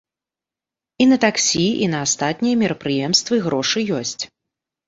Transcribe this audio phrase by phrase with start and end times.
[1.03, 4.19] І на таксі, і на астатнія мерапрыемствы грошы ёсць.